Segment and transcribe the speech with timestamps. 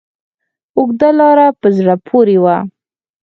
[0.77, 2.57] اوږده لاره په زړه پورې وه.